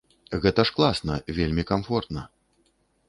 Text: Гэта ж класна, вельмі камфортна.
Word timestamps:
Гэта 0.45 0.63
ж 0.69 0.73
класна, 0.79 1.17
вельмі 1.41 1.67
камфортна. 1.73 2.27